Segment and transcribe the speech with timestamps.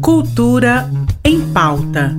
[0.00, 0.90] Cultura
[1.24, 2.16] em pauta.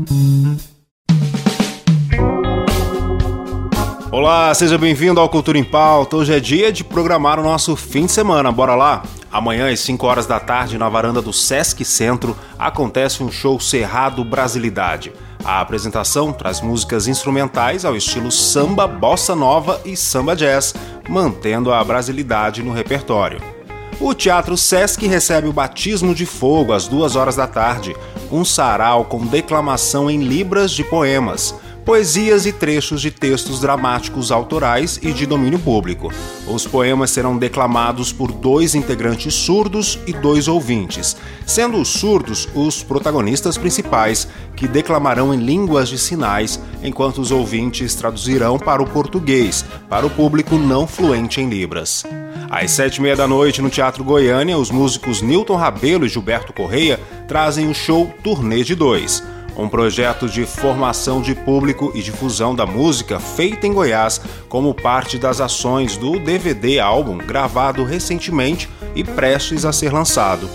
[4.12, 6.18] Olá, seja bem-vindo ao Cultura em Pauta.
[6.18, 8.52] Hoje é dia de programar o nosso fim de semana.
[8.52, 9.04] Bora lá?
[9.32, 14.24] Amanhã, às 5 horas da tarde, na varanda do Sesc Centro, acontece um show Cerrado
[14.24, 15.14] Brasilidade.
[15.44, 20.74] A apresentação traz músicas instrumentais ao estilo samba, bossa nova e samba jazz,
[21.08, 23.59] mantendo a brasilidade no repertório.
[24.00, 27.94] O Teatro Sesc recebe o batismo de fogo às duas horas da tarde,
[28.32, 31.54] um sarau com declamação em libras de poemas
[31.90, 36.14] poesias e trechos de textos dramáticos autorais e de domínio público.
[36.48, 42.84] Os poemas serão declamados por dois integrantes surdos e dois ouvintes, sendo os surdos os
[42.84, 49.66] protagonistas principais, que declamarão em línguas de sinais, enquanto os ouvintes traduzirão para o português,
[49.90, 52.06] para o público não fluente em Libras.
[52.50, 56.52] Às sete e meia da noite, no Teatro Goiânia, os músicos Newton Rabelo e Gilberto
[56.52, 59.24] Correia trazem o show Turnê de Dois
[59.62, 65.18] um projeto de formação de público e difusão da música feita em Goiás como parte
[65.18, 70.50] das ações do DVD álbum gravado recentemente e prestes a ser lançado.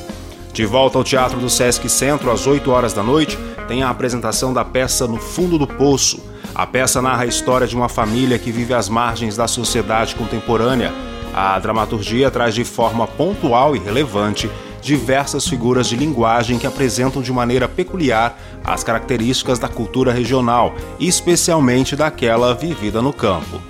[0.53, 4.53] De volta ao Teatro do Sesc Centro às 8 horas da noite, tem a apresentação
[4.53, 6.25] da peça No Fundo do Poço.
[6.55, 10.92] A peça narra a história de uma família que vive às margens da sociedade contemporânea.
[11.34, 14.48] A dramaturgia traz de forma pontual e relevante
[14.80, 21.96] diversas figuras de linguagem que apresentam de maneira peculiar as características da cultura regional, especialmente
[21.96, 23.60] daquela vivida no campo.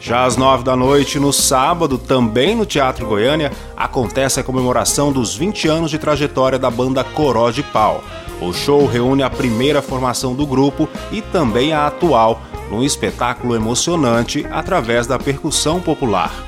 [0.00, 5.34] Já às nove da noite, no sábado, também no Teatro Goiânia, acontece a comemoração dos
[5.34, 8.04] 20 anos de trajetória da banda Coró de Pau.
[8.40, 14.46] O show reúne a primeira formação do grupo e também a atual, num espetáculo emocionante
[14.50, 16.47] através da percussão popular.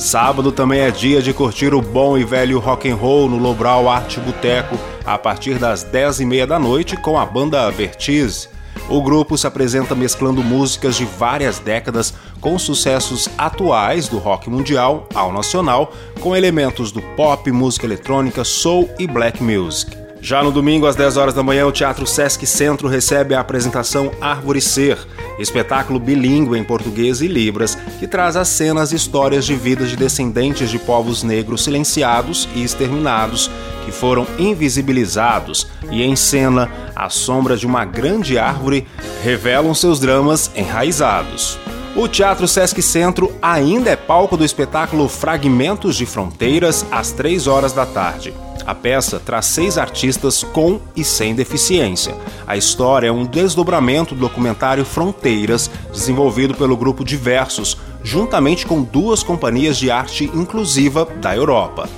[0.00, 3.86] Sábado também é dia de curtir o bom e velho rock and roll no Lobral
[3.86, 8.48] Arte Boteco a partir das 10 e meia da noite com a banda Vertiz.
[8.88, 15.06] O grupo se apresenta mesclando músicas de várias décadas com sucessos atuais do rock mundial
[15.14, 19.94] ao nacional, com elementos do pop, música eletrônica, soul e black music.
[20.22, 24.10] Já no domingo, às 10 horas da manhã, o Teatro Sesc Centro recebe a apresentação
[24.20, 24.98] Árvore Ser,
[25.40, 29.96] espetáculo bilíngue em português e libras que traz as cenas e histórias de vidas de
[29.96, 33.50] descendentes de povos negros silenciados e exterminados
[33.84, 38.86] que foram invisibilizados e em cena a sombra de uma grande árvore
[39.22, 41.58] revelam seus dramas enraizados.
[41.96, 47.72] O Teatro Sesc Centro ainda é palco do espetáculo Fragmentos de Fronteiras às 3 horas
[47.72, 48.32] da tarde.
[48.64, 52.14] A peça traz seis artistas com e sem deficiência.
[52.46, 59.24] A história é um desdobramento do documentário Fronteiras, desenvolvido pelo grupo Diversos, juntamente com duas
[59.24, 61.88] companhias de arte inclusiva da Europa.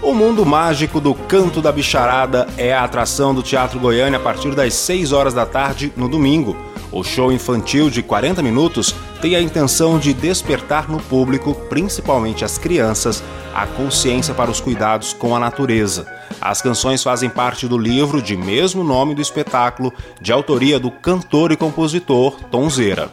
[0.00, 4.54] O mundo mágico do Canto da Bicharada é a atração do Teatro Goiânia a partir
[4.54, 6.56] das 6 horas da tarde no domingo.
[6.90, 12.58] O show infantil de 40 minutos tem a intenção de despertar no público, principalmente as
[12.58, 13.22] crianças,
[13.54, 16.06] a consciência para os cuidados com a natureza.
[16.40, 21.52] As canções fazem parte do livro de mesmo nome do espetáculo, de autoria do cantor
[21.52, 23.10] e compositor Tonzeira.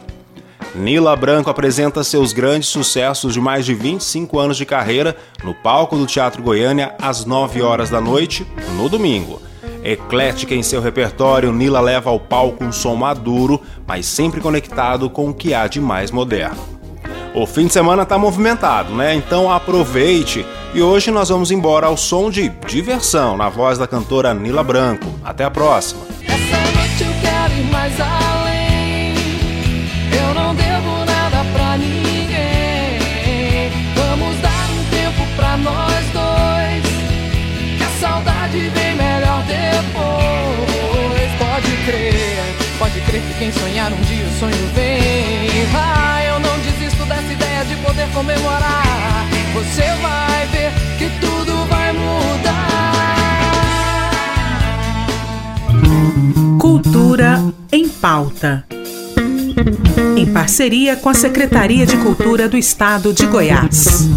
[0.74, 5.96] Nila Branco apresenta seus grandes sucessos de mais de 25 anos de carreira no palco
[5.96, 8.44] do Teatro Goiânia às 9 horas da noite,
[8.76, 9.40] no domingo.
[9.84, 15.28] Eclética em seu repertório, Nila leva ao palco um som maduro, mas sempre conectado com
[15.28, 16.74] o que há de mais moderno.
[17.34, 19.14] O fim de semana está movimentado, né?
[19.14, 20.46] Então aproveite.
[20.72, 25.06] E hoje nós vamos embora ao som de diversão na voz da cantora Nila Branco.
[25.22, 26.02] Até a próxima.
[42.78, 45.48] Pode crer que quem sonhar um dia o sonho vem.
[45.74, 49.26] Ah, eu não desisto dessa ideia de poder comemorar.
[49.54, 52.64] Você vai ver que tudo vai mudar.
[56.58, 57.40] Cultura
[57.70, 58.64] em pauta.
[60.16, 64.08] Em parceria com a Secretaria de Cultura do Estado de Goiás.